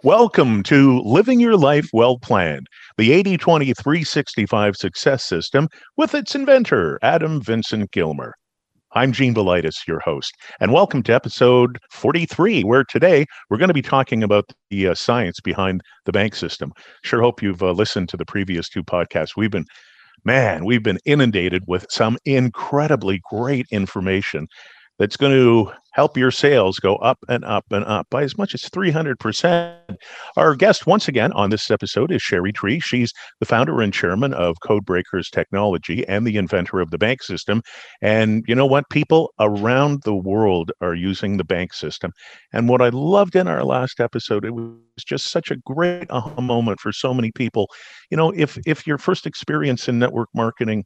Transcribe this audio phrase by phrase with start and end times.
[0.00, 6.34] Welcome to Living Your Life Well Planned, the 80 20 365 success system with its
[6.34, 8.34] inventor, Adam Vincent Gilmer.
[8.94, 13.74] I'm Gene Velitis, your host, and welcome to episode 43, where today we're going to
[13.74, 16.72] be talking about the uh, science behind the bank system.
[17.04, 19.36] Sure hope you've uh, listened to the previous two podcasts.
[19.36, 19.66] We've been,
[20.24, 24.48] man, we've been inundated with some incredibly great information
[24.98, 28.54] that's going to help your sales go up and up and up by as much
[28.54, 29.76] as 300%.
[30.36, 32.80] Our guest, once again, on this episode is Sherry Tree.
[32.80, 37.62] She's the founder and chairman of Codebreakers Technology and the inventor of the bank system.
[38.00, 38.88] And you know what?
[38.90, 42.12] People around the world are using the bank system.
[42.52, 44.72] And what I loved in our last episode, it was
[45.06, 47.68] just such a great aha moment for so many people.
[48.10, 50.84] You know, if if your first experience in network marketing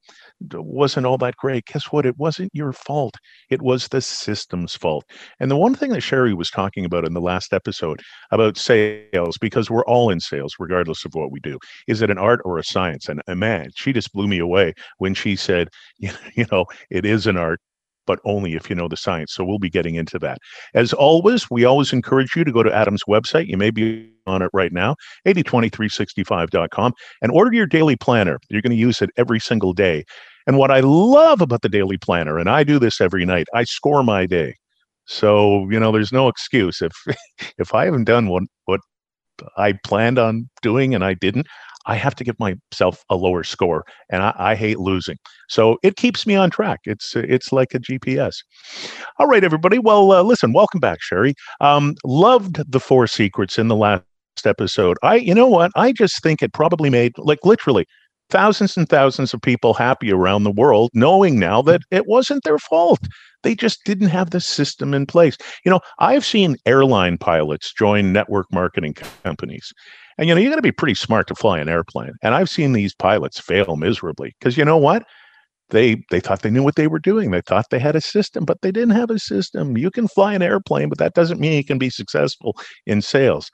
[0.52, 2.06] wasn't all that great, guess what?
[2.06, 3.14] It wasn't your fault.
[3.50, 4.95] It was the system's fault
[5.40, 8.00] And the one thing that Sherry was talking about in the last episode
[8.30, 12.18] about sales, because we're all in sales, regardless of what we do, is it an
[12.18, 13.08] art or a science?
[13.08, 17.26] And, and man, she just blew me away when she said, you know, it is
[17.26, 17.60] an art
[18.06, 19.34] but only if you know the science.
[19.34, 20.38] So we'll be getting into that.
[20.74, 23.48] As always, we always encourage you to go to Adam's website.
[23.48, 28.38] You may be on it right now, 802365.com, and order your daily planner.
[28.48, 30.04] You're going to use it every single day.
[30.46, 33.64] And what I love about the daily planner, and I do this every night, I
[33.64, 34.54] score my day.
[35.06, 36.92] So you know, there's no excuse if
[37.58, 38.80] if I haven't done what what
[39.56, 41.46] I planned on doing and I didn't.
[41.88, 45.16] I have to give myself a lower score, and I, I, hate losing.
[45.48, 46.80] So it keeps me on track.
[46.84, 48.34] It's it's like a GPS.
[49.18, 49.78] All right, everybody.
[49.78, 50.52] Well, uh, listen.
[50.52, 51.34] Welcome back, Sherry.
[51.60, 54.04] Um, loved the four secrets in the last
[54.44, 54.98] episode.
[55.04, 55.70] I, you know what?
[55.76, 57.86] I just think it probably made like literally
[58.30, 62.58] thousands and thousands of people happy around the world, knowing now that it wasn't their
[62.58, 63.00] fault.
[63.46, 65.36] They just didn't have the system in place.
[65.64, 69.72] You know, I've seen airline pilots join network marketing companies.
[70.18, 72.10] And, you know, you got to be pretty smart to fly an airplane.
[72.24, 75.04] And I've seen these pilots fail miserably because you know what?
[75.70, 77.30] They they thought they knew what they were doing.
[77.30, 79.78] They thought they had a system, but they didn't have a system.
[79.78, 83.48] You can fly an airplane, but that doesn't mean you can be successful in sales.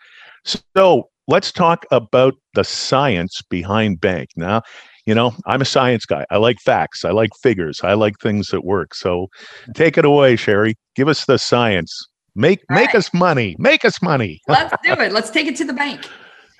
[0.74, 4.30] So let's talk about the science behind bank.
[4.36, 4.62] Now,
[5.06, 6.24] you know, I'm a science guy.
[6.30, 7.04] I like facts.
[7.04, 7.80] I like figures.
[7.82, 8.94] I like things that work.
[8.94, 9.28] So
[9.74, 10.76] take it away, Sherry.
[10.94, 12.06] Give us the science.
[12.34, 12.96] Make All make right.
[12.96, 13.56] us money.
[13.58, 14.40] Make us money.
[14.48, 15.12] Let's do it.
[15.12, 16.08] Let's take it to the bank.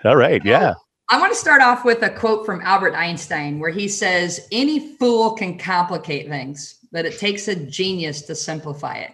[0.05, 0.45] All right.
[0.45, 0.75] Yeah.
[1.11, 4.97] I want to start off with a quote from Albert Einstein where he says, Any
[4.97, 9.13] fool can complicate things, but it takes a genius to simplify it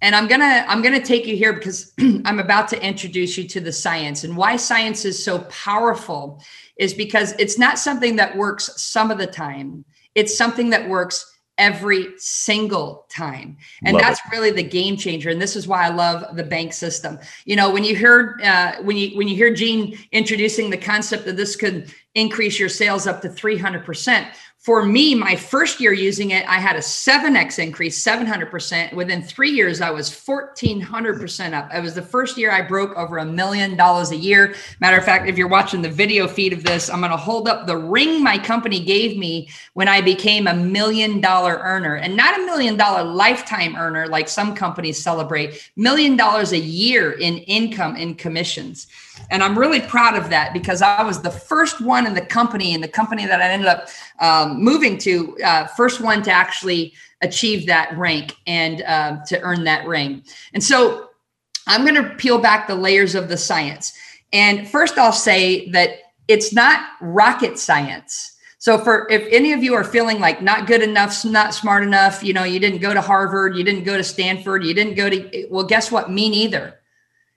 [0.00, 1.92] and i'm gonna i'm gonna take you here because
[2.24, 4.24] i'm about to introduce you to the science.
[4.24, 6.42] And why science is so powerful
[6.76, 9.84] is because it's not something that works some of the time.
[10.14, 13.56] It's something that works every single time.
[13.84, 14.30] And love that's it.
[14.30, 15.30] really the game changer.
[15.30, 17.18] And this is why i love the bank system.
[17.44, 21.24] You know when you heard uh, when you when you hear gene introducing the concept
[21.24, 24.28] that this could increase your sales up to 300%
[24.68, 28.92] for me, my first year using it, I had a 7x increase, 700%.
[28.92, 31.72] Within three years, I was 1400% up.
[31.72, 34.54] It was the first year I broke over a million dollars a year.
[34.78, 37.48] Matter of fact, if you're watching the video feed of this, I'm going to hold
[37.48, 42.14] up the ring my company gave me when I became a million dollar earner and
[42.14, 47.38] not a million dollar lifetime earner like some companies celebrate, million dollars a year in
[47.38, 48.86] income in commissions.
[49.30, 52.72] And I'm really proud of that because I was the first one in the company,
[52.72, 53.88] in the company that I ended up
[54.20, 59.64] um, moving to, uh, first one to actually achieve that rank and uh, to earn
[59.64, 60.22] that ring.
[60.54, 61.10] And so
[61.66, 63.92] I'm going to peel back the layers of the science.
[64.32, 65.98] And first, I'll say that
[66.28, 68.36] it's not rocket science.
[68.58, 72.22] So for if any of you are feeling like not good enough, not smart enough,
[72.24, 75.08] you know, you didn't go to Harvard, you didn't go to Stanford, you didn't go
[75.08, 76.10] to well, guess what?
[76.10, 76.74] Me neither.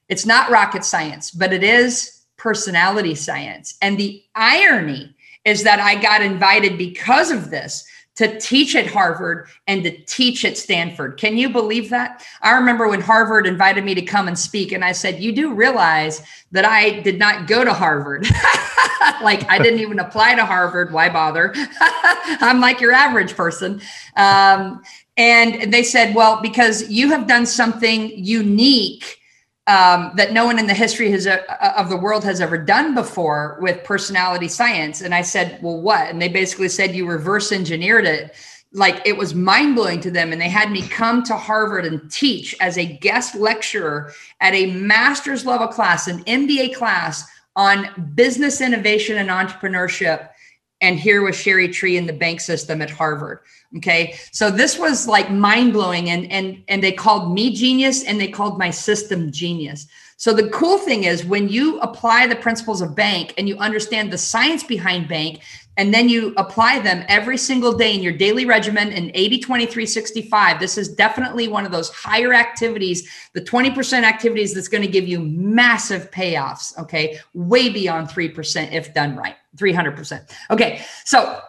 [0.10, 3.78] It's not rocket science, but it is personality science.
[3.82, 5.16] And the irony
[5.46, 7.84] is that I got invited because of this
[8.16, 11.18] to teach at Harvard and to teach at Stanford.
[11.18, 12.26] Can you believe that?
[12.42, 15.54] I remember when Harvard invited me to come and speak, and I said, You do
[15.54, 18.28] realize that I did not go to Harvard.
[19.24, 20.92] like, I didn't even apply to Harvard.
[20.92, 21.54] Why bother?
[21.80, 23.82] I'm like your average person.
[24.18, 24.84] Um,
[25.16, 29.21] and they said, Well, because you have done something unique
[29.68, 31.42] um, that no one in the history has, uh,
[31.78, 35.02] of the world has ever done before with personality science.
[35.02, 36.10] And I said, well, what?
[36.10, 38.34] And they basically said you reverse engineered it.
[38.74, 40.32] Like it was mind blowing to them.
[40.32, 44.72] And they had me come to Harvard and teach as a guest lecturer at a
[44.72, 50.30] master's level class, an MBA class on business innovation and entrepreneurship
[50.82, 53.40] and here was Sherry Tree in the bank system at Harvard.
[53.78, 54.16] Okay.
[54.32, 56.10] So this was like mind blowing.
[56.10, 59.88] And, and, and they called me genius and they called my system genius.
[60.22, 64.14] So the cool thing is when you apply the principles of bank and you understand
[64.14, 65.42] the science behind bank,
[65.78, 69.86] and then you apply them every single day in your daily regimen in 80 23
[69.86, 74.90] 65 this is definitely one of those higher activities the 20% activities that's going to
[74.90, 77.18] give you massive payoffs okay?
[77.34, 81.42] Way beyond 3% if done right 300% okay so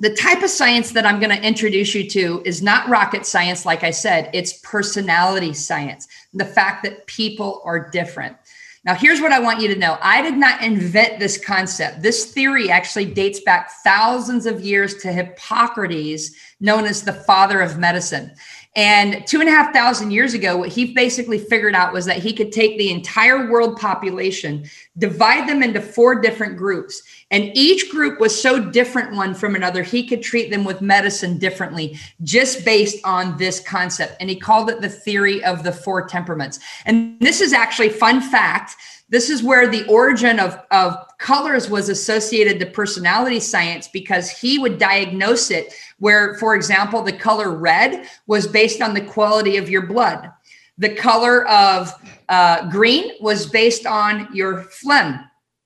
[0.00, 3.64] the type of science that I'm going to introduce you to is not rocket science,
[3.64, 6.08] like I said, it's personality science.
[6.32, 8.36] The fact that people are different.
[8.84, 12.02] Now, here's what I want you to know I did not invent this concept.
[12.02, 17.78] This theory actually dates back thousands of years to Hippocrates, known as the father of
[17.78, 18.32] medicine.
[18.76, 22.16] And two and a half thousand years ago, what he basically figured out was that
[22.16, 24.68] he could take the entire world population,
[24.98, 27.00] divide them into four different groups.
[27.30, 31.38] And each group was so different one from another, he could treat them with medicine
[31.38, 34.16] differently just based on this concept.
[34.18, 36.58] And he called it the theory of the four temperaments.
[36.84, 38.74] And this is actually fun fact.
[39.08, 44.58] This is where the origin of, of colors was associated to personality science because he
[44.58, 49.70] would diagnose it where, for example, the color red was based on the quality of
[49.70, 50.30] your blood.
[50.76, 51.90] The color of
[52.28, 55.18] uh, green was based on your phlegm,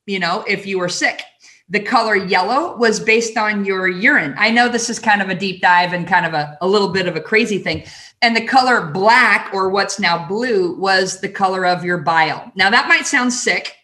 [0.07, 1.23] you know, if you were sick.
[1.69, 4.37] The color yellow was based on your urine.
[4.39, 6.93] I know this is kind of a deep dive and kind of a, a little
[6.93, 7.85] bit of a crazy thing.
[8.23, 12.53] And the color black, or what's now blue, was the color of your bile.
[12.55, 13.75] Now, that might sound sick,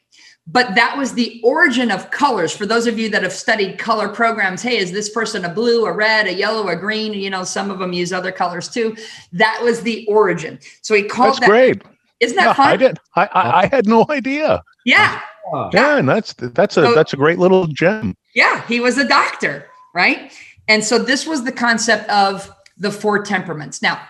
[0.47, 2.55] but that was the origin of colors.
[2.55, 5.87] For those of you that have studied color programs hey is this person a blue
[5.87, 7.13] a red a yellow a green?
[7.15, 8.97] You know some of them use other colors too.
[9.33, 10.59] That was the origin.
[10.83, 11.83] So he called that's that great.
[12.21, 12.69] Isn't that yeah, fun?
[12.69, 12.99] i did.
[13.17, 14.63] I, I, I had no idea.
[14.85, 15.21] Yeah.
[15.73, 18.17] Yeah and that's that's a So- that's a great little gem.
[18.35, 20.33] Yeah he was a doctor right?
[20.67, 23.81] And so this was the concept of the four temperaments.
[23.81, 24.01] Now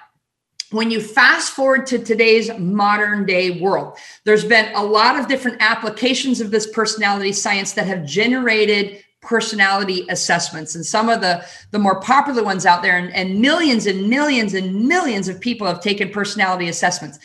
[0.74, 5.56] when you fast forward to today's modern day world, there's been a lot of different
[5.60, 10.74] applications of this personality science that have generated personality assessments.
[10.74, 14.52] And some of the the more popular ones out there and, and millions and millions
[14.52, 17.18] and millions of people have taken personality assessments.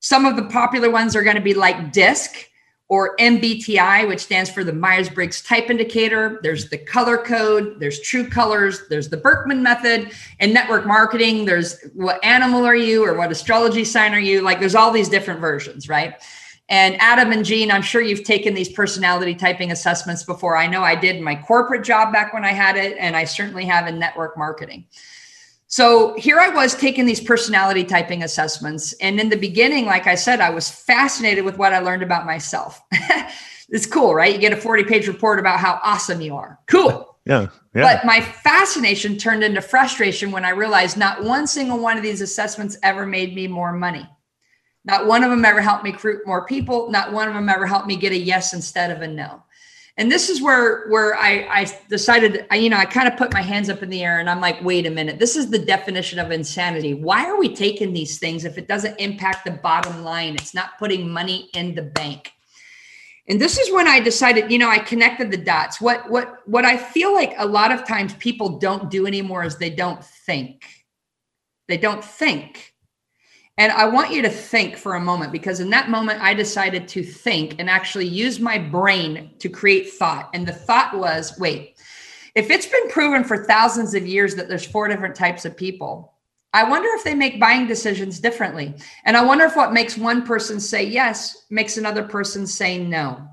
[0.00, 2.34] Some of the popular ones are going to be like disc
[2.88, 6.38] or MBTI, which stands for the Myers Briggs Type Indicator.
[6.42, 10.12] There's the color code, there's true colors, there's the Birkman method.
[10.40, 14.42] And network marketing, there's what animal are you or what astrology sign are you?
[14.42, 16.14] Like there's all these different versions, right?
[16.68, 20.56] And Adam and Gene, I'm sure you've taken these personality typing assessments before.
[20.56, 23.66] I know I did my corporate job back when I had it, and I certainly
[23.66, 24.86] have in network marketing.
[25.74, 28.92] So here I was taking these personality typing assessments.
[29.00, 32.26] And in the beginning, like I said, I was fascinated with what I learned about
[32.26, 32.80] myself.
[33.68, 34.32] it's cool, right?
[34.32, 36.60] You get a 40 page report about how awesome you are.
[36.68, 37.16] Cool.
[37.26, 41.96] yeah yeah But my fascination turned into frustration when I realized not one single one
[41.96, 44.08] of these assessments ever made me more money.
[44.84, 46.88] Not one of them ever helped me recruit more people.
[46.88, 49.42] Not one of them ever helped me get a yes instead of a no.
[49.96, 53.32] And this is where where I, I decided, I, you know, I kind of put
[53.32, 55.58] my hands up in the air and I'm like, wait a minute, this is the
[55.58, 56.94] definition of insanity.
[56.94, 60.34] Why are we taking these things if it doesn't impact the bottom line?
[60.34, 62.32] It's not putting money in the bank.
[63.28, 65.80] And this is when I decided, you know, I connected the dots.
[65.80, 69.56] What what what I feel like a lot of times people don't do anymore is
[69.56, 70.66] they don't think.
[71.68, 72.73] They don't think.
[73.56, 76.88] And I want you to think for a moment because in that moment I decided
[76.88, 80.28] to think and actually use my brain to create thought.
[80.34, 81.76] And the thought was, wait,
[82.34, 86.14] if it's been proven for thousands of years that there's four different types of people,
[86.52, 88.74] I wonder if they make buying decisions differently.
[89.04, 93.28] And I wonder if what makes one person say yes makes another person say no.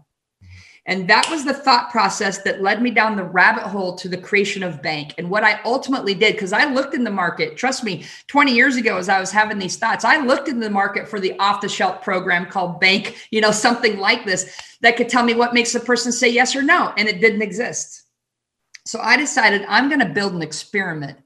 [0.87, 4.17] And that was the thought process that led me down the rabbit hole to the
[4.17, 5.13] creation of bank.
[5.19, 8.77] And what I ultimately did, because I looked in the market, trust me, 20 years
[8.77, 11.61] ago, as I was having these thoughts, I looked in the market for the off
[11.61, 15.53] the shelf program called bank, you know, something like this that could tell me what
[15.53, 16.91] makes a person say yes or no.
[16.97, 18.03] And it didn't exist.
[18.85, 21.19] So I decided I'm going to build an experiment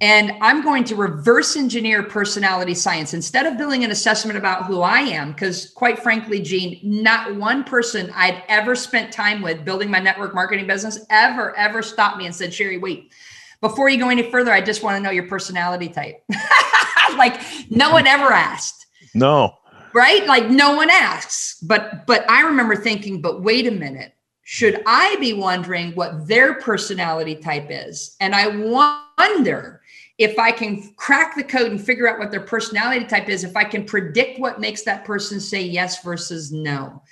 [0.00, 3.14] and I'm going to reverse engineer personality science.
[3.14, 7.64] Instead of building an assessment about who I am, because quite frankly, Gene, not one
[7.64, 12.26] person I'd ever spent time with building my network marketing business ever, ever stopped me
[12.26, 13.12] and said, Sherry, wait,
[13.60, 16.22] before you go any further, I just want to know your personality type.
[17.16, 18.86] like no one ever asked.
[19.14, 19.56] No.
[19.94, 20.24] Right?
[20.26, 21.58] Like no one asks.
[21.60, 24.12] But but i remember thinking but wait a minute.
[24.44, 28.16] Should i be wondering what their personality type is?
[28.20, 29.77] And i wonder
[30.18, 33.56] if i can crack the code and figure out what their personality type is if
[33.56, 37.02] i can predict what makes that person say yes versus no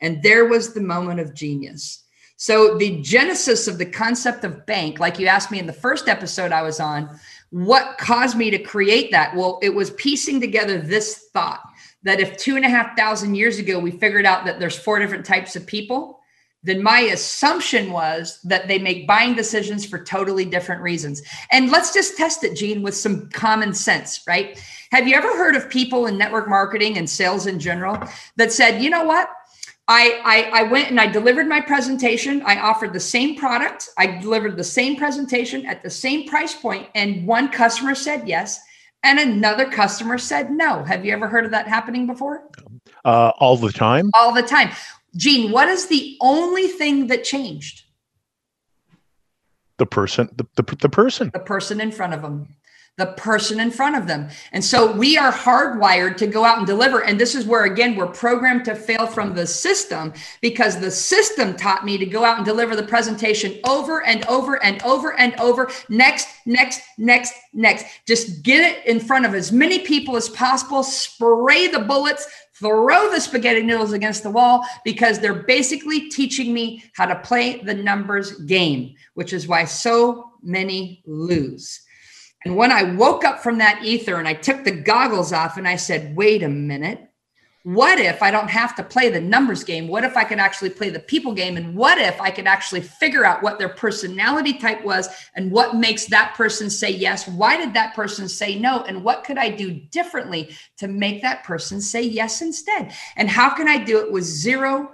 [0.00, 2.04] and there was the moment of genius
[2.38, 6.06] So, the genesis of the concept of bank, like you asked me in the first
[6.06, 7.18] episode I was on,
[7.48, 9.34] what caused me to create that?
[9.34, 11.62] Well, it was piecing together this thought
[12.02, 14.98] that if two and a half thousand years ago we figured out that there's four
[14.98, 16.20] different types of people,
[16.66, 21.22] then my assumption was that they make buying decisions for totally different reasons.
[21.52, 24.60] And let's just test it, Gene, with some common sense, right?
[24.90, 27.98] Have you ever heard of people in network marketing and sales in general
[28.36, 29.28] that said, you know what?
[29.88, 32.42] I, I, I went and I delivered my presentation.
[32.42, 33.88] I offered the same product.
[33.96, 38.60] I delivered the same presentation at the same price point, and one customer said yes,
[39.04, 40.82] and another customer said no.
[40.82, 42.48] Have you ever heard of that happening before?
[43.04, 44.10] Uh, all the time.
[44.14, 44.70] All the time.
[45.14, 47.84] Gene, what is the only thing that changed?
[49.78, 51.30] The person, the, the, the person.
[51.32, 52.56] The person in front of them
[52.96, 54.28] the person in front of them.
[54.52, 57.04] And so we are hardwired to go out and deliver.
[57.04, 61.56] And this is where, again, we're programmed to fail from the system because the system
[61.56, 65.38] taught me to go out and deliver the presentation over and over and over and
[65.38, 65.70] over.
[65.90, 67.84] Next, next, next, next.
[68.06, 72.26] Just get it in front of as many people as possible, spray the bullets.
[72.58, 77.60] Throw the spaghetti noodles against the wall because they're basically teaching me how to play
[77.60, 81.85] the numbers game, which is why so many lose.
[82.46, 85.66] And when I woke up from that ether and I took the goggles off and
[85.66, 87.10] I said, wait a minute,
[87.64, 89.88] what if I don't have to play the numbers game?
[89.88, 91.56] What if I could actually play the people game?
[91.56, 95.74] And what if I could actually figure out what their personality type was and what
[95.74, 97.26] makes that person say yes?
[97.26, 98.84] Why did that person say no?
[98.84, 102.92] And what could I do differently to make that person say yes instead?
[103.16, 104.92] And how can I do it with zero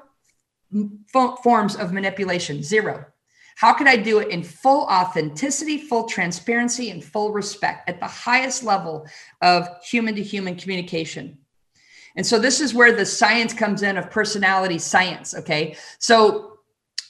[1.43, 2.63] forms of manipulation?
[2.63, 3.05] Zero.
[3.57, 8.07] How can I do it in full authenticity, full transparency, and full respect at the
[8.07, 9.07] highest level
[9.41, 11.39] of human to human communication?
[12.17, 15.35] And so this is where the science comes in of personality science.
[15.35, 15.77] Okay.
[15.99, 16.52] So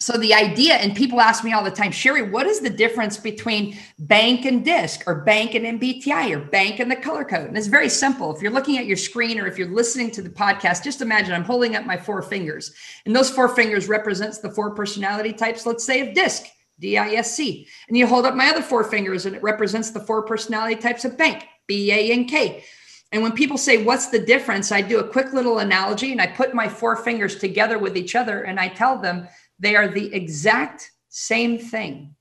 [0.02, 3.16] so the idea, and people ask me all the time, Sherry, what is the difference
[3.16, 7.46] between bank and disc or bank and MBTI or bank and the color code?
[7.46, 8.34] And it's very simple.
[8.34, 11.32] If you're looking at your screen or if you're listening to the podcast, just imagine
[11.32, 12.74] I'm holding up my four fingers.
[13.06, 16.46] And those four fingers represents the four personality types, let's say of disc,
[16.80, 17.68] D-I-S-C.
[17.86, 21.04] And you hold up my other four fingers and it represents the four personality types
[21.04, 22.64] of bank, B-A-N-K.
[23.12, 24.72] And when people say, What's the difference?
[24.72, 28.16] I do a quick little analogy and I put my four fingers together with each
[28.16, 29.28] other and I tell them
[29.62, 32.16] they are the exact same thing,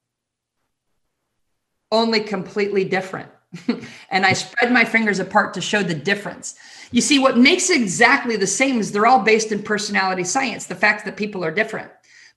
[1.91, 3.29] only completely different.
[4.11, 6.55] and I spread my fingers apart to show the difference.
[6.91, 10.75] You see, what makes exactly the same is they're all based in personality science, the
[10.75, 11.91] fact that people are different.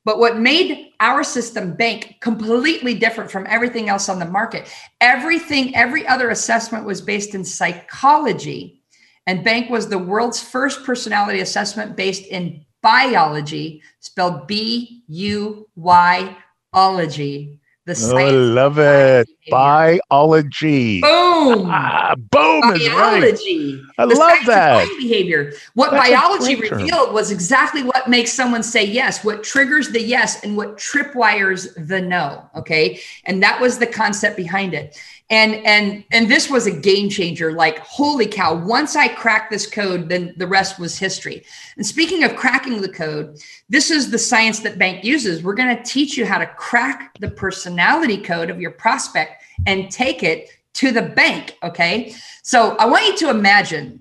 [0.06, 5.76] But what made our system bank completely different from everything else on the market, everything,
[5.76, 8.82] every other assessment was based in psychology.
[9.26, 16.36] And bank was the world's first personality assessment based in buyology, spelled B U Y
[16.72, 17.60] ology.
[17.86, 19.28] The oh, I love it.
[19.50, 21.02] Buyology.
[21.02, 21.68] Boom.
[21.70, 23.76] Ah, boom buyology.
[23.76, 23.84] Right.
[23.98, 24.88] I the love that.
[24.98, 25.52] Behavior.
[25.74, 30.42] What That's buyology revealed was exactly what makes someone say yes, what triggers the yes,
[30.42, 32.48] and what tripwires the no.
[32.56, 33.00] Okay.
[33.26, 34.98] And that was the concept behind it
[35.34, 37.52] and and and this was a game changer.
[37.52, 41.44] Like holy cow once i cracked this code then the rest was history.
[41.76, 43.38] And speaking of cracking the code
[43.68, 45.42] this is the science that bank uses.
[45.42, 49.90] We're going to teach you how to crack the personality code of your prospect and
[49.90, 52.14] take it to the bank okay?
[52.44, 54.00] So i want you to imagine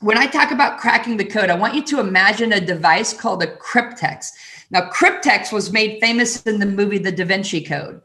[0.00, 3.42] when i talk about cracking the code i want you to imagine a device called
[3.44, 4.26] a cryptex.
[4.72, 8.02] Now cryptex was made famous in the movie the da vinci code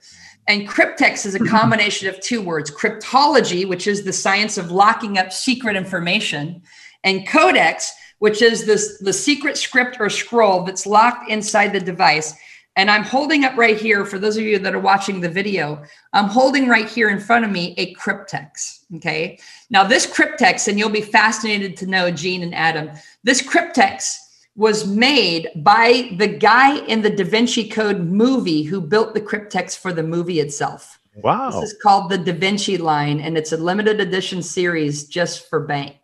[0.52, 5.18] and cryptex is a combination of two words cryptology, which is the science of locking
[5.18, 6.62] up secret information,
[7.06, 12.34] and codex, which is this, the secret script or scroll that's locked inside the device.
[12.76, 15.84] And I'm holding up right here, for those of you that are watching the video,
[16.12, 18.82] I'm holding right here in front of me a cryptex.
[18.98, 19.40] Okay.
[19.70, 22.90] Now, this cryptex, and you'll be fascinated to know, Gene and Adam,
[23.24, 24.18] this cryptex
[24.62, 29.76] was made by the guy in the Da Vinci Code movie who built the cryptex
[29.76, 31.00] for the movie itself.
[31.16, 31.50] Wow.
[31.50, 35.62] This is called the Da Vinci line, and it's a limited edition series just for
[35.62, 35.96] bank.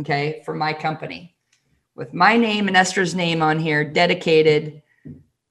[0.00, 1.34] Okay, for my company.
[1.94, 4.82] With my name and Esther's name on here, dedicated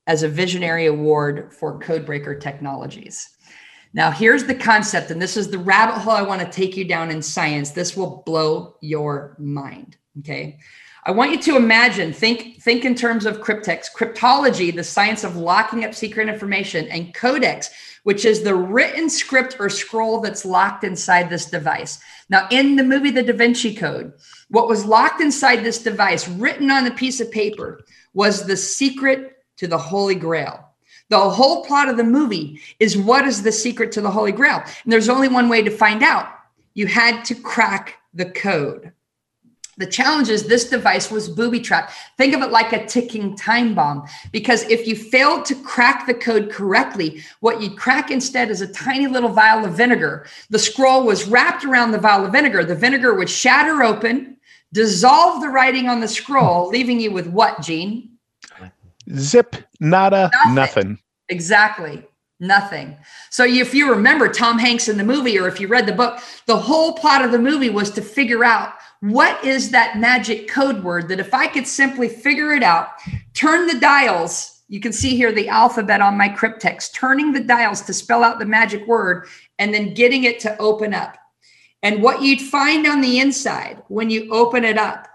[0.05, 3.29] as a visionary award for Codebreaker Technologies.
[3.93, 6.85] Now, here's the concept, and this is the rabbit hole I want to take you
[6.85, 7.71] down in science.
[7.71, 9.97] This will blow your mind.
[10.19, 10.59] Okay.
[11.07, 15.35] I want you to imagine, think, think in terms of cryptex, cryptology, the science of
[15.35, 17.69] locking up secret information, and codex,
[18.03, 21.99] which is the written script or scroll that's locked inside this device.
[22.29, 24.13] Now, in the movie The Da Vinci Code,
[24.49, 27.83] what was locked inside this device, written on a piece of paper,
[28.15, 30.69] was the secret to the Holy Grail.
[31.09, 34.63] The whole plot of the movie is what is the secret to the Holy Grail?
[34.83, 36.29] And there's only one way to find out.
[36.73, 38.91] You had to crack the code.
[39.77, 41.93] The challenge is this device was booby trapped.
[42.17, 46.13] Think of it like a ticking time bomb, because if you failed to crack the
[46.13, 50.27] code correctly, what you'd crack instead is a tiny little vial of vinegar.
[50.49, 52.63] The scroll was wrapped around the vial of vinegar.
[52.63, 54.37] The vinegar would shatter open,
[54.71, 58.11] dissolve the writing on the scroll, leaving you with what, Gene?
[59.13, 60.55] Zip, nada, nothing.
[60.55, 60.99] nothing.
[61.29, 62.03] Exactly.
[62.39, 62.97] Nothing.
[63.29, 66.19] So if you remember Tom Hanks in the movie, or if you read the book,
[66.47, 68.73] the whole plot of the movie was to figure out
[69.11, 72.89] what is that magic code word that if I could simply figure it out,
[73.33, 77.81] turn the dials, you can see here the alphabet on my cryptex, turning the dials
[77.81, 79.27] to spell out the magic word
[79.59, 81.17] and then getting it to open up.
[81.83, 85.07] And what you'd find on the inside when you open it up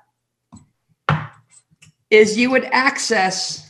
[2.10, 3.68] is you would access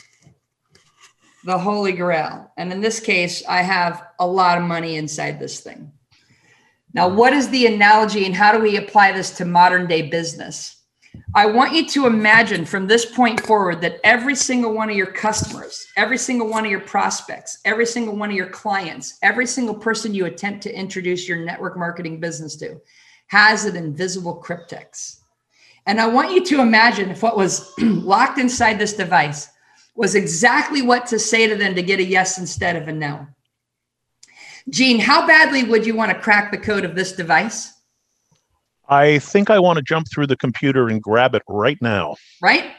[1.45, 2.53] the Holy Grail.
[2.59, 5.93] And in this case, I have a lot of money inside this thing.
[6.93, 10.77] Now, what is the analogy and how do we apply this to modern day business?
[11.35, 15.13] I want you to imagine from this point forward that every single one of your
[15.13, 19.75] customers, every single one of your prospects, every single one of your clients, every single
[19.75, 22.81] person you attempt to introduce your network marketing business to
[23.29, 25.21] has an invisible cryptex.
[25.87, 29.49] And I want you to imagine if what was locked inside this device
[29.95, 33.27] was exactly what to say to them to get a yes instead of a no.
[34.71, 37.73] Gene, how badly would you want to crack the code of this device?
[38.89, 42.17] I think I want to jump through the computer and grab it right now.
[42.41, 42.73] Right?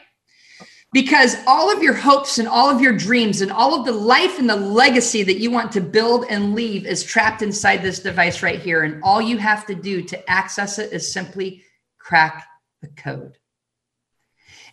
[0.92, 4.38] Because all of your hopes and all of your dreams and all of the life
[4.38, 8.42] and the legacy that you want to build and leave is trapped inside this device
[8.42, 8.82] right here.
[8.82, 11.62] And all you have to do to access it is simply
[11.98, 12.46] crack
[12.82, 13.38] the code.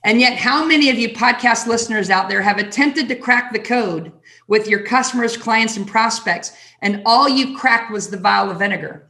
[0.03, 3.60] And yet, how many of you podcast listeners out there have attempted to crack the
[3.60, 4.12] code
[4.48, 9.10] with your customers, clients, and prospects, and all you cracked was the vial of vinegar?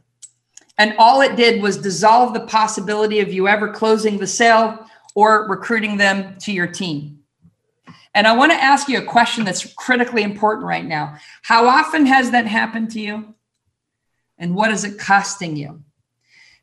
[0.78, 5.46] And all it did was dissolve the possibility of you ever closing the sale or
[5.48, 7.20] recruiting them to your team.
[8.14, 11.16] And I want to ask you a question that's critically important right now.
[11.42, 13.34] How often has that happened to you?
[14.38, 15.82] And what is it costing you?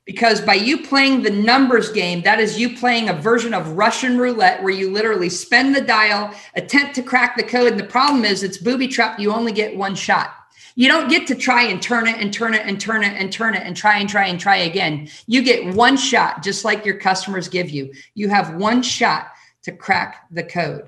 [0.08, 4.18] Because by you playing the numbers game, that is you playing a version of Russian
[4.18, 7.74] roulette where you literally spend the dial, attempt to crack the code.
[7.74, 9.20] And the problem is it's booby trapped.
[9.20, 10.34] You only get one shot.
[10.76, 13.34] You don't get to try and turn it and turn it and turn it and
[13.34, 15.10] turn it and try and try and try again.
[15.26, 17.92] You get one shot, just like your customers give you.
[18.14, 19.32] You have one shot
[19.64, 20.88] to crack the code.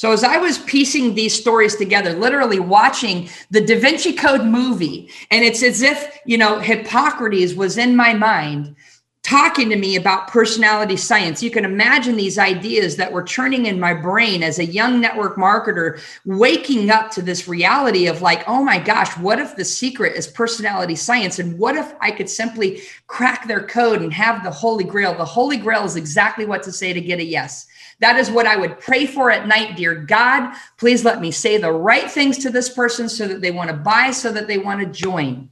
[0.00, 5.10] So as I was piecing these stories together, literally watching the Da Vinci Code movie,
[5.30, 8.74] and it's as if, you know, Hippocrates was in my mind
[9.22, 11.42] talking to me about personality science.
[11.42, 15.36] You can imagine these ideas that were churning in my brain as a young network
[15.36, 20.16] marketer, waking up to this reality of like, oh my gosh, what if the secret
[20.16, 21.38] is personality science?
[21.38, 25.14] And what if I could simply crack their code and have the Holy Grail?
[25.14, 27.66] The Holy Grail is exactly what to say to get a yes.
[28.00, 29.76] That is what I would pray for at night.
[29.76, 33.50] Dear God, please let me say the right things to this person so that they
[33.50, 35.50] want to buy, so that they want to join.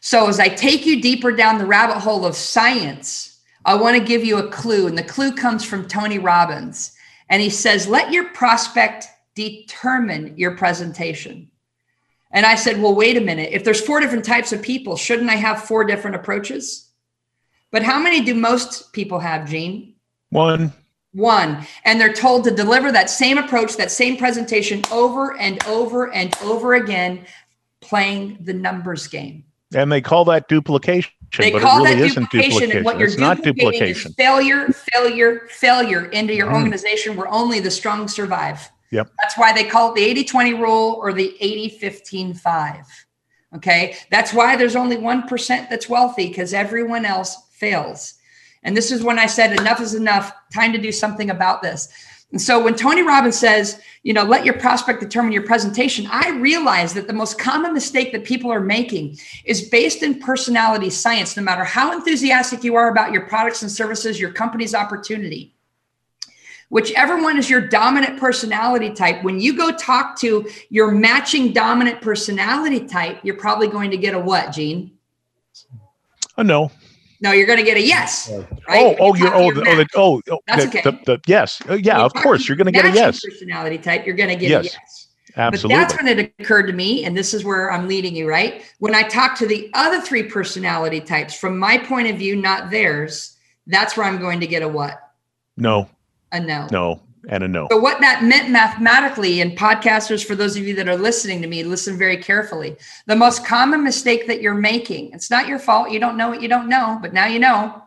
[0.00, 4.04] So, as I take you deeper down the rabbit hole of science, I want to
[4.04, 4.86] give you a clue.
[4.86, 6.92] And the clue comes from Tony Robbins.
[7.28, 11.50] And he says, Let your prospect determine your presentation.
[12.30, 13.50] And I said, Well, wait a minute.
[13.52, 16.88] If there's four different types of people, shouldn't I have four different approaches?
[17.70, 19.94] But how many do most people have, Gene?
[20.30, 20.72] One
[21.12, 21.66] one.
[21.84, 26.34] And they're told to deliver that same approach that same presentation over and over and
[26.42, 27.26] over again
[27.80, 29.44] playing the numbers game.
[29.74, 32.76] And they call that duplication they but call it really that isn't duplication, duplication.
[32.78, 34.12] and what you're it's not duplication.
[34.14, 36.54] failure failure failure into your mm.
[36.54, 38.68] organization where only the strong survive.
[38.90, 39.12] Yep.
[39.20, 42.84] That's why they call it the 80-20 rule or the 80-15-5
[43.56, 43.96] okay?
[44.10, 48.14] That's why there's only 1% that's wealthy because everyone else fails
[48.62, 51.88] and this is when I said, enough is enough, time to do something about this.
[52.32, 56.30] And so when Tony Robbins says, you know, let your prospect determine your presentation, I
[56.30, 61.36] realize that the most common mistake that people are making is based in personality science,
[61.36, 65.54] no matter how enthusiastic you are about your products and services, your company's opportunity.
[66.68, 72.00] Whichever one is your dominant personality type, when you go talk to your matching dominant
[72.00, 74.92] personality type, you're probably going to get a what, Gene?
[76.36, 76.70] A no.
[77.22, 78.30] No, you're going to get a yes.
[78.68, 78.82] Right?
[78.82, 80.82] Oh, oh, you're oh, the, oh, the, oh, oh, That's the, okay.
[80.82, 83.20] the, the, yes, uh, yeah, of course, you're going to get a yes.
[83.22, 84.60] Personality type, you're going to get yes.
[84.62, 85.06] a yes.
[85.36, 85.76] Absolutely.
[85.76, 88.64] But that's when it occurred to me, and this is where I'm leading you, right?
[88.78, 92.70] When I talk to the other three personality types, from my point of view, not
[92.70, 94.98] theirs, that's where I'm going to get a what?
[95.56, 95.88] No.
[96.32, 96.66] A no.
[96.72, 97.02] No.
[97.28, 97.66] And a no.
[97.68, 101.48] But what that meant mathematically, and podcasters, for those of you that are listening to
[101.48, 102.76] me, listen very carefully.
[103.06, 105.90] The most common mistake that you're making, it's not your fault.
[105.90, 107.82] You don't know what you don't know, but now you know,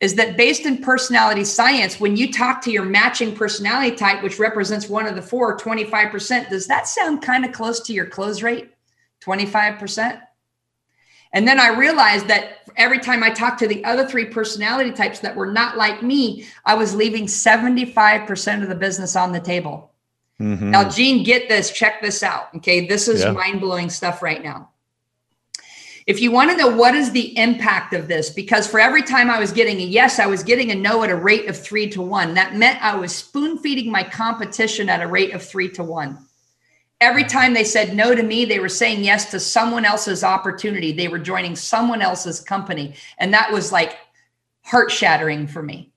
[0.00, 4.38] is that based in personality science, when you talk to your matching personality type, which
[4.38, 8.42] represents one of the four, 25%, does that sound kind of close to your close
[8.42, 8.70] rate?
[9.24, 10.20] 25%?
[11.32, 15.20] And then I realized that every time I talked to the other three personality types
[15.20, 19.92] that were not like me, I was leaving 75% of the business on the table.
[20.40, 20.70] Mm-hmm.
[20.70, 22.54] Now, Gene, get this, check this out.
[22.56, 22.86] Okay.
[22.86, 23.32] This is yeah.
[23.32, 24.70] mind blowing stuff right now.
[26.06, 29.28] If you want to know what is the impact of this, because for every time
[29.28, 31.90] I was getting a yes, I was getting a no at a rate of three
[31.90, 32.34] to one.
[32.34, 36.25] That meant I was spoon feeding my competition at a rate of three to one.
[37.00, 40.92] Every time they said no to me, they were saying yes to someone else's opportunity.
[40.92, 42.94] They were joining someone else's company.
[43.18, 43.98] And that was like
[44.62, 45.92] heart shattering for me.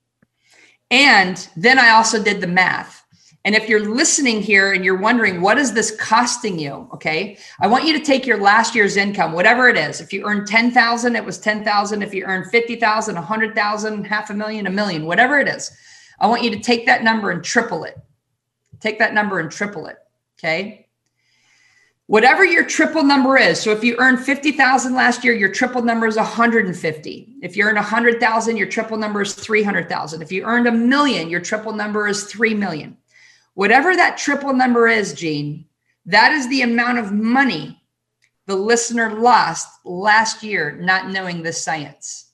[0.90, 3.02] And then I also did the math.
[3.46, 6.86] And if you're listening here and you're wondering, what is this costing you?
[6.92, 7.38] Okay.
[7.60, 10.02] I want you to take your last year's income, whatever it is.
[10.02, 12.02] If you earn 10,000, it was 10,000.
[12.02, 15.70] If you earn 50,000, 100,000, half a million, a million, whatever it is,
[16.18, 17.96] I want you to take that number and triple it.
[18.80, 19.96] Take that number and triple it.
[20.38, 20.86] Okay
[22.10, 23.60] whatever your triple number is.
[23.60, 27.36] So if you earned 50,000 last year, your triple number is 150.
[27.40, 30.20] If you earned 100,000, your triple number is 300,000.
[30.20, 32.96] If you earned a million, your triple number is 3 million.
[33.54, 35.66] Whatever that triple number is, Gene,
[36.04, 37.80] that is the amount of money
[38.48, 42.32] the listener lost last year not knowing this science.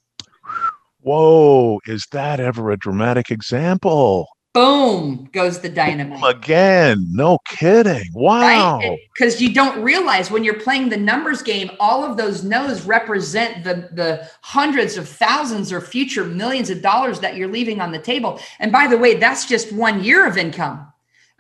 [1.01, 4.27] Whoa, is that ever a dramatic example?
[4.57, 6.23] Boom goes the dynamite.
[6.25, 7.07] again.
[7.11, 8.09] No kidding.
[8.15, 8.81] Wow.
[9.13, 9.41] Because right?
[9.43, 13.91] you don't realize when you're playing the numbers game all of those no's represent the
[13.93, 18.41] the hundreds of thousands or future millions of dollars that you're leaving on the table.
[18.59, 20.91] And by the way that's just one year of income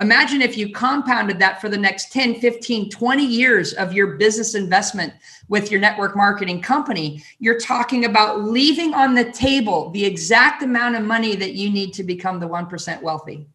[0.00, 4.54] Imagine if you compounded that for the next 10, 15, 20 years of your business
[4.54, 5.14] investment
[5.48, 7.22] with your network marketing company.
[7.38, 11.94] You're talking about leaving on the table the exact amount of money that you need
[11.94, 13.46] to become the 1% wealthy.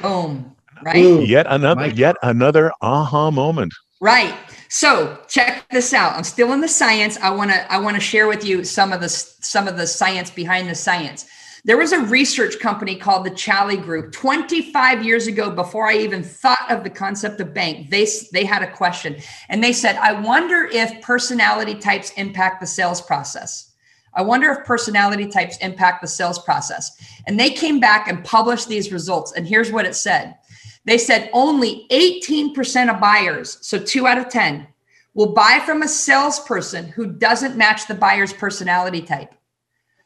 [0.00, 0.56] Boom.
[0.82, 1.04] Right?
[1.04, 3.72] Ooh, yet another yet another aha moment.
[4.00, 4.34] Right.
[4.68, 6.14] So, check this out.
[6.14, 7.16] I'm still in the science.
[7.18, 9.86] I want to I want to share with you some of the some of the
[9.86, 11.26] science behind the science.
[11.66, 16.22] There was a research company called the Chally Group 25 years ago, before I even
[16.22, 17.90] thought of the concept of bank.
[17.90, 19.16] They, they had a question
[19.48, 23.72] and they said, I wonder if personality types impact the sales process.
[24.14, 26.96] I wonder if personality types impact the sales process.
[27.26, 29.32] And they came back and published these results.
[29.32, 30.36] And here's what it said
[30.84, 34.68] they said only 18% of buyers, so two out of 10,
[35.14, 39.34] will buy from a salesperson who doesn't match the buyer's personality type.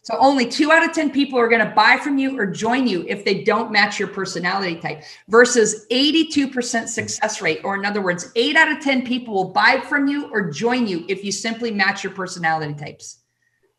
[0.03, 2.87] So only two out of 10 people are going to buy from you or join
[2.87, 7.61] you if they don't match your personality type versus 82% success rate.
[7.65, 10.87] Or in other words, eight out of 10 people will buy from you or join
[10.87, 13.19] you if you simply match your personality types.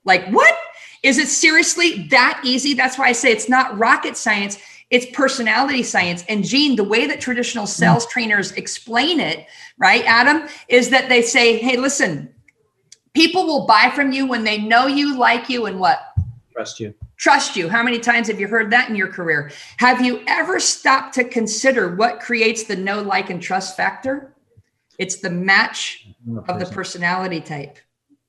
[0.05, 0.55] Like, what?
[1.03, 2.75] Is it seriously that easy?
[2.75, 4.59] That's why I say it's not rocket science,
[4.91, 6.23] it's personality science.
[6.29, 7.69] And Gene, the way that traditional hmm.
[7.69, 9.47] sales trainers explain it,
[9.79, 12.31] right, Adam, is that they say, hey, listen,
[13.13, 16.10] people will buy from you when they know you, like you, and what?
[16.51, 16.93] Trust you.
[17.17, 17.69] Trust you.
[17.69, 19.51] How many times have you heard that in your career?
[19.77, 24.33] Have you ever stopped to consider what creates the know, like, and trust factor?
[24.97, 26.07] It's the match
[26.47, 27.77] of the personality type.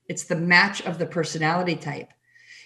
[0.08, 2.10] It's the match of the personality type.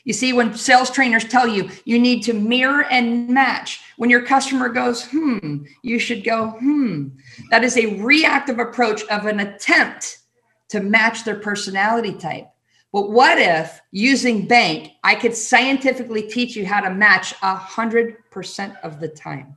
[0.04, 4.22] You see, when sales trainers tell you you need to mirror and match, when your
[4.22, 7.08] customer goes, hmm, you should go, hmm.
[7.50, 10.18] That is a reactive approach of an attempt
[10.68, 12.48] to match their personality type.
[12.96, 18.16] But what if using bank, I could scientifically teach you how to match a hundred
[18.30, 19.54] percent of the time?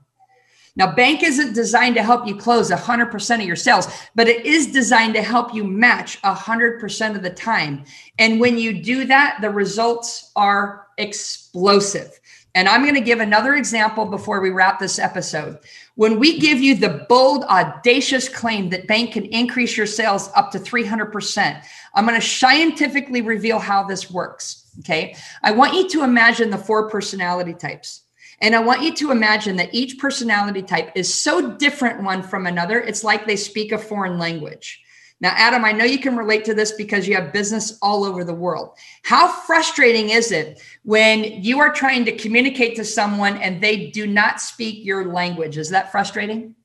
[0.75, 4.73] Now, bank isn't designed to help you close 100% of your sales, but it is
[4.73, 7.85] designed to help you match 100% of the time.
[8.17, 12.19] And when you do that, the results are explosive.
[12.55, 15.59] And I'm going to give another example before we wrap this episode.
[15.99, 20.49] When we give you the bold, audacious claim that bank can increase your sales up
[20.51, 21.61] to 300%,
[21.93, 24.65] I'm going to scientifically reveal how this works.
[24.79, 25.17] Okay.
[25.43, 28.03] I want you to imagine the four personality types.
[28.39, 32.47] And I want you to imagine that each personality type is so different one from
[32.47, 32.79] another.
[32.79, 34.81] It's like they speak a foreign language.
[35.21, 38.23] Now, Adam, I know you can relate to this because you have business all over
[38.23, 38.77] the world.
[39.03, 44.07] How frustrating is it when you are trying to communicate to someone and they do
[44.07, 45.57] not speak your language?
[45.57, 46.55] Is that frustrating?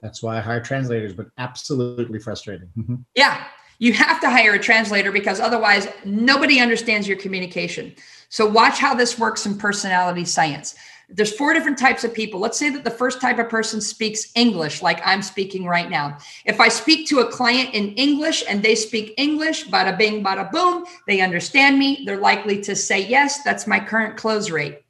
[0.00, 2.68] That's why I hire translators, but absolutely frustrating.
[2.76, 2.96] Mm-hmm.
[3.14, 3.44] Yeah,
[3.78, 7.94] you have to hire a translator because otherwise nobody understands your communication.
[8.28, 10.74] So, watch how this works in personality science.
[11.14, 12.40] There's four different types of people.
[12.40, 16.16] Let's say that the first type of person speaks English, like I'm speaking right now.
[16.44, 20.50] If I speak to a client in English and they speak English, bada bing, bada
[20.50, 23.42] boom, they understand me, they're likely to say yes.
[23.42, 24.82] That's my current close rate.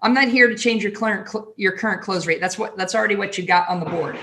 [0.00, 2.40] I'm not here to change your current your current close rate.
[2.40, 4.18] That's what that's already what you got on the board.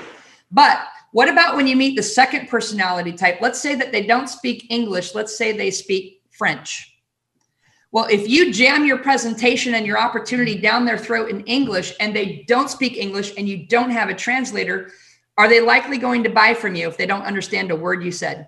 [0.51, 0.79] But
[1.11, 3.41] what about when you meet the second personality type?
[3.41, 5.15] Let's say that they don't speak English.
[5.15, 7.00] Let's say they speak French.
[7.91, 12.15] Well, if you jam your presentation and your opportunity down their throat in English and
[12.15, 14.91] they don't speak English and you don't have a translator,
[15.37, 18.11] are they likely going to buy from you if they don't understand a word you
[18.11, 18.47] said?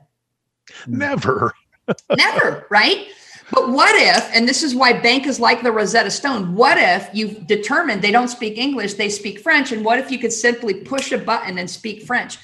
[0.87, 1.53] Never.
[2.15, 3.07] Never, right?
[3.51, 7.09] But what if, and this is why bank is like the Rosetta Stone, what if
[7.13, 9.73] you've determined they don't speak English, they speak French?
[9.73, 12.37] And what if you could simply push a button and speak French?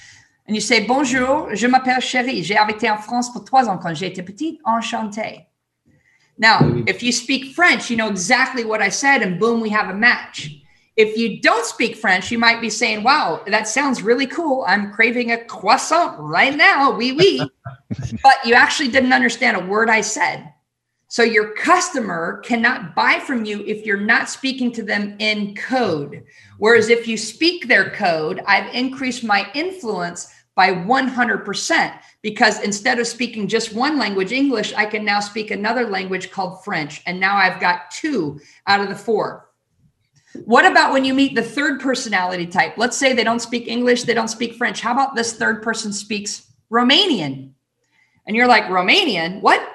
[0.48, 3.96] And you say, Bonjour, je m'appelle Chérie, j'ai habité en France pour trois ans quand
[3.96, 5.49] j'étais petite, enchanté.
[6.40, 9.90] Now, if you speak French, you know exactly what I said, and boom, we have
[9.90, 10.50] a match.
[10.96, 14.64] If you don't speak French, you might be saying, Wow, that sounds really cool.
[14.68, 16.96] I'm craving a croissant right now.
[16.96, 17.42] Oui, oui.
[18.24, 20.54] but you actually didn't understand a word I said.
[21.10, 26.24] So your customer cannot buy from you if you're not speaking to them in code.
[26.58, 33.08] Whereas if you speak their code, I've increased my influence by 100% because instead of
[33.08, 37.02] speaking just one language, English, I can now speak another language called French.
[37.06, 39.52] And now I've got two out of the four.
[40.44, 42.78] What about when you meet the third personality type?
[42.78, 44.82] Let's say they don't speak English, they don't speak French.
[44.82, 47.52] How about this third person speaks Romanian?
[48.28, 49.40] And you're like, Romanian?
[49.40, 49.66] What?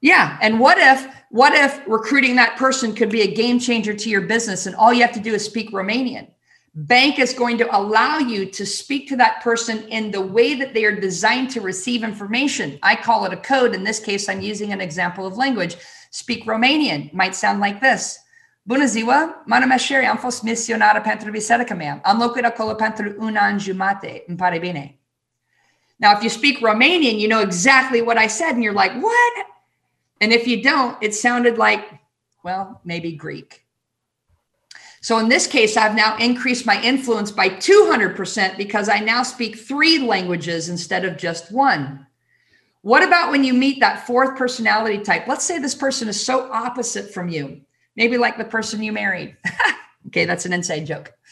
[0.00, 0.38] Yeah.
[0.40, 4.22] And what if, what if recruiting that person could be a game changer to your
[4.22, 6.28] business and all you have to do is speak Romanian?
[6.74, 10.72] Bank is going to allow you to speak to that person in the way that
[10.72, 12.78] they are designed to receive information.
[12.82, 13.74] I call it a code.
[13.74, 15.76] In this case, I'm using an example of language.
[16.10, 18.18] Speak Romanian might sound like this.
[18.64, 22.00] Bună ziua, mă numesc Sherry, am fost misionară pentru biserica mea.
[22.02, 24.98] Am locuit acolo pentru un an jumate, îmi pare bine.
[25.96, 29.46] Now, if you speak Romanian, you know exactly what I said, and you're like, what?
[30.20, 32.00] And if you don't, it sounded like,
[32.42, 33.61] well, maybe Greek.
[35.02, 39.58] So in this case, I've now increased my influence by 200% because I now speak
[39.58, 42.06] three languages instead of just one.
[42.82, 45.26] What about when you meet that fourth personality type?
[45.26, 47.62] Let's say this person is so opposite from you,
[47.96, 49.36] maybe like the person you married.
[50.06, 51.12] okay, that's an inside joke.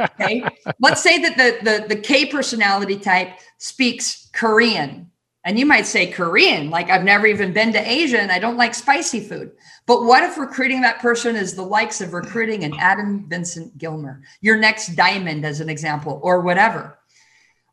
[0.00, 0.42] Okay.
[0.78, 5.10] Let's say that the, the, the K personality type speaks Korean.
[5.46, 8.56] And you might say Korean, like I've never even been to Asia and I don't
[8.56, 9.52] like spicy food.
[9.86, 14.22] But what if recruiting that person is the likes of recruiting an Adam Vincent Gilmer,
[14.40, 16.98] your next diamond, as an example, or whatever?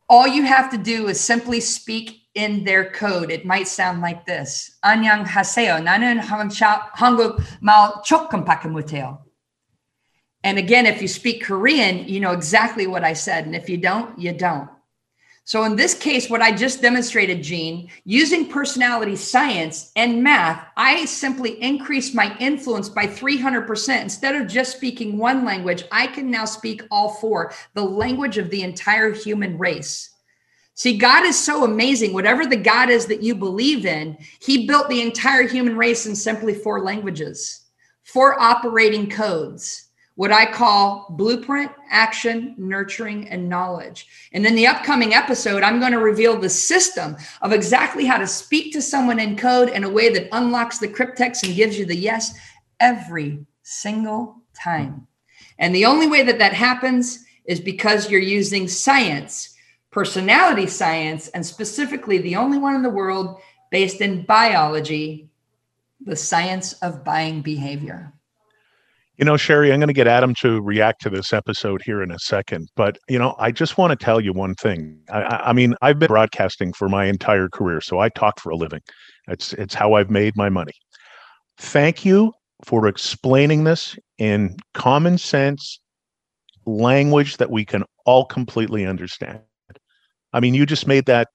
[0.08, 3.32] All you have to do is simply speak in their code.
[3.32, 4.78] It might sound like this.
[4.86, 9.18] Anyang haseo, nanon hanguk mal chokkam
[10.44, 13.48] And again, if you speak Korean, you know exactly what I said.
[13.48, 14.70] And if you don't, you don't.
[15.46, 21.04] So in this case, what I just demonstrated, Gene, using personality science and math, I
[21.04, 24.02] simply increased my influence by 300%.
[24.02, 28.50] Instead of just speaking one language, I can now speak all four, the language of
[28.50, 30.12] the entire human race.
[30.76, 32.14] See, God is so amazing.
[32.14, 36.16] Whatever the God is that you believe in, He built the entire human race in
[36.16, 37.66] simply four languages,
[38.04, 44.08] four operating codes what I call blueprint, action, nurturing, and knowledge.
[44.32, 48.28] And in the upcoming episode, I'm going to reveal the system of exactly how to
[48.28, 51.86] speak to someone in code in a way that unlocks the cryptex and gives you
[51.86, 52.38] the yes
[52.80, 55.08] every single time.
[55.58, 59.56] And the only way that that happens is because you're using science,
[59.92, 63.40] personality science, and specifically the only one in the world
[63.72, 65.28] based in buyology,
[66.06, 68.14] the science of buying behavior.
[69.18, 72.10] You know, Sherry, I'm going to get Adam to react to this episode here in
[72.10, 72.70] a second.
[72.76, 75.00] But, you know, I just want to tell you one thing.
[75.12, 78.56] I, I, mean, I've been broadcasting for my entire career, so I talk for a
[78.56, 78.82] living.
[79.28, 80.74] It's, it's how I've made my money.
[81.60, 82.34] Thank you
[82.66, 85.80] for explaining this in common sense
[86.66, 89.42] language that we can all completely understand.
[90.34, 91.28] I mean, you just made that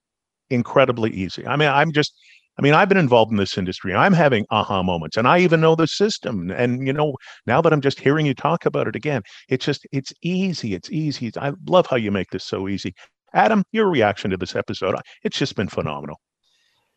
[0.51, 1.47] incredibly easy.
[1.47, 2.13] I mean, I'm just,
[2.59, 3.95] I mean, I've been involved in this industry.
[3.95, 6.51] I'm having aha moments, and I even know the system.
[6.51, 7.15] And you know,
[7.47, 10.75] now that I'm just hearing you talk about it again, it's just it's easy.
[10.75, 11.31] It's easy.
[11.41, 12.95] I love how you make this so easy.
[13.33, 14.97] Adam, your reaction to this episode?
[15.23, 16.17] It's just been phenomenal.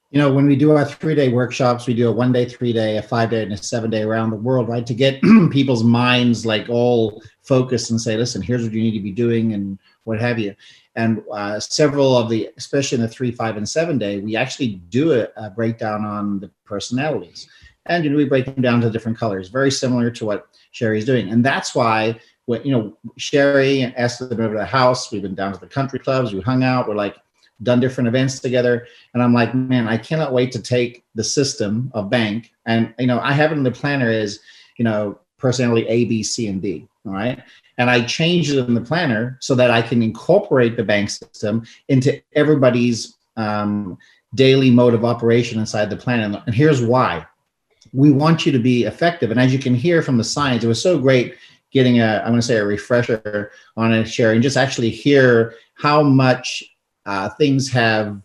[0.10, 2.74] You know, when we do our three day workshops, we do a one day, three
[2.74, 4.86] day, a five day, and a seven day around the world, right?
[4.86, 5.22] To get
[5.52, 9.54] people's minds like all focused and say, listen, here's what you need to be doing
[9.54, 10.56] and what have you
[10.96, 14.76] and uh, several of the especially in the three five and seven day we actually
[14.90, 17.48] do a, a, breakdown on the personalities
[17.86, 21.06] and you know we break them down to different colors very similar to what sherry's
[21.06, 24.66] doing and that's why when you know, Sherry and Esther have been over to the
[24.66, 25.12] house.
[25.12, 26.34] We've been down to the country clubs.
[26.34, 26.88] We hung out.
[26.88, 27.16] We're like
[27.64, 28.88] done different events together.
[29.14, 32.52] And I'm like, man, I cannot wait to take the system of bank.
[32.66, 34.40] And you know, I have it in the planner is,
[34.78, 36.88] you know, personality A, B, C, and D.
[37.06, 37.42] All right.
[37.82, 41.66] And I changed it in the planner so that I can incorporate the bank system
[41.88, 43.98] into everybody's um,
[44.36, 46.36] daily mode of operation inside the plan.
[46.46, 47.26] And here's why.
[47.92, 49.32] We want you to be effective.
[49.32, 51.34] And as you can hear from the science, it was so great
[51.72, 56.04] getting a, I'm going to say a refresher on it, and just actually hear how
[56.04, 56.64] much
[57.08, 58.22] uh, things have,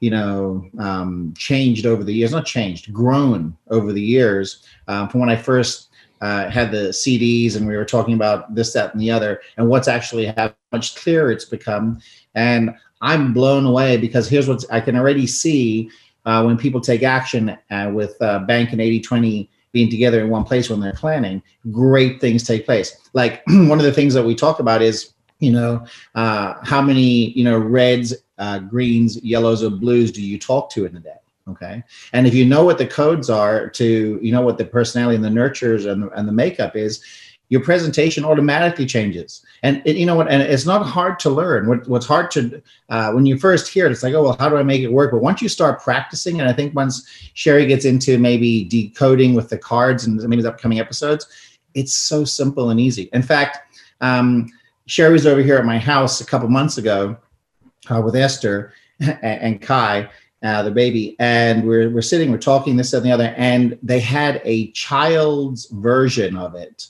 [0.00, 4.66] you know, um, changed over the years, not changed, grown over the years.
[4.86, 5.88] Um, from when I first
[6.20, 9.68] uh, had the CDs and we were talking about this, that, and the other, and
[9.68, 12.00] what's actually how much clearer it's become.
[12.34, 15.90] And I'm blown away because here's what I can already see
[16.24, 20.44] uh, when people take action uh, with uh, Bank and 8020 being together in one
[20.44, 22.96] place when they're planning, great things take place.
[23.12, 27.30] Like one of the things that we talk about is, you know, uh, how many,
[27.32, 31.16] you know, reds, uh, greens, yellows, or blues do you talk to in a day?
[31.48, 31.82] Okay.
[32.12, 35.24] And if you know what the codes are to, you know, what the personality and
[35.24, 37.04] the nurtures and the, and the makeup is,
[37.48, 39.44] your presentation automatically changes.
[39.62, 40.28] And it, you know what?
[40.28, 41.68] And it's not hard to learn.
[41.68, 44.48] What, what's hard to uh, when you first hear it, it's like, oh well, how
[44.48, 45.12] do I make it work?
[45.12, 49.48] But once you start practicing, and I think once Cheri gets into maybe decoding with
[49.48, 51.26] the cards and maybe the upcoming episodes,
[51.74, 53.08] it's so simple and easy.
[53.12, 53.58] In fact,
[54.00, 54.50] um,
[54.88, 57.16] Cheri was over here at my house a couple months ago
[57.88, 60.10] uh, with Esther and, and Kai.
[60.46, 63.98] Uh, the baby, and we're, we're sitting, we're talking this and the other, and they
[63.98, 66.86] had a child's version of it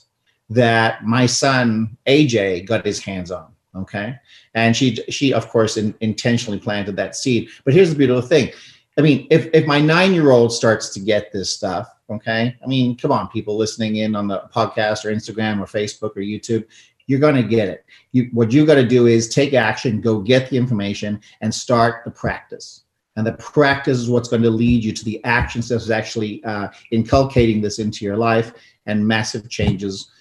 [0.47, 3.51] that my son AJ got his hands on.
[3.75, 4.15] Okay,
[4.53, 7.49] and she she of course in, intentionally planted that seed.
[7.65, 8.51] But here's the beautiful thing.
[8.95, 12.67] I mean, if if my nine year old starts to get this stuff, okay, I
[12.67, 16.63] mean, come on, people listening in on the podcast or Instagram or Facebook or YouTube,
[17.07, 17.85] you're going to get it.
[18.11, 22.05] You, what you got to do is take action, go get the information, and start
[22.05, 22.83] the practice.
[23.17, 26.69] And the practice is what's going to lead you to the action steps, actually uh,
[26.91, 28.53] inculcating this into your life,
[28.85, 30.11] and massive changes.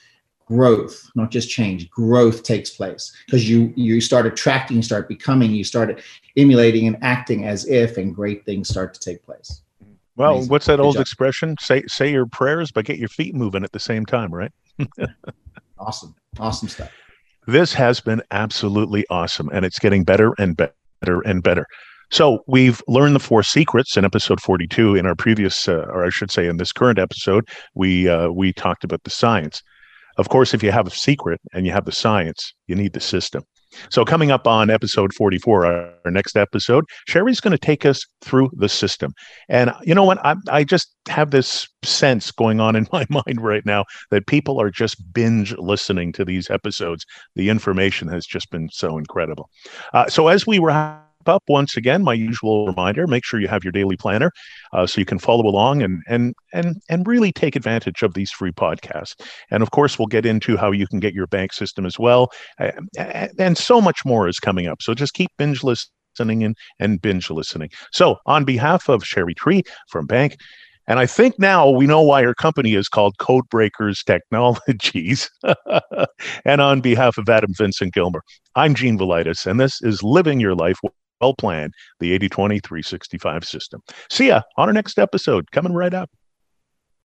[0.46, 3.12] Growth not just change growth takes place.
[3.26, 6.00] Because you you start attracting you start becoming you start
[6.36, 9.62] emulating and acting as if and great things start to take place.
[10.14, 10.50] Well Amazing.
[10.50, 11.00] what's that Good old job.
[11.00, 11.56] expression?
[11.60, 14.52] Say say your prayers but get your feet moving at the same time right?
[15.78, 16.14] Awesome.
[16.38, 16.90] Awesome stuff.
[17.48, 21.66] This has been absolutely awesome and it's getting better and better and better
[22.10, 26.10] so we've learned the four secrets in episode 42 in our previous uh, or i
[26.10, 29.62] should say in this current episode we uh, we talked about the science
[30.16, 33.00] of course, if you have a secret and you have the science, you need the
[33.00, 33.42] system.
[33.90, 38.50] So, coming up on episode 44, our next episode, Cheri's going to take us through
[38.54, 39.12] the system.
[39.48, 40.24] And you know what?
[40.24, 44.60] I, I just have this sense going on in my mind right now that people
[44.60, 47.04] are just binge listening to these episodes.
[47.34, 49.50] The information has just been so incredible.
[49.92, 53.64] Uh, so, as we wrap up once again my usual reminder make sure you have
[53.64, 54.30] your daily planner
[54.72, 58.30] uh, so you can follow along and and and and really take advantage of these
[58.30, 59.14] free podcasts
[59.50, 62.28] and of course we'll get into how you can get your bank system as well
[62.98, 67.30] and so much more is coming up so just keep binge listening and, and binge
[67.30, 70.36] listening so on behalf of Cheri Tree from bank
[70.88, 75.28] and I think now we know why her company is called Codebreakers Technologies.
[76.44, 78.22] and on behalf of Adam Vincent Gilmer,
[78.54, 80.78] I'm Gene Velitis, and this is Living Your Life
[81.20, 83.82] well planned, the 80 20 365 system.
[84.10, 86.10] See ya on our next episode coming right up.